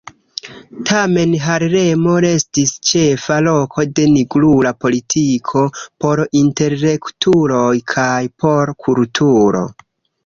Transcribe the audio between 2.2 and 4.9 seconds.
restis ĉefa loko de nigrula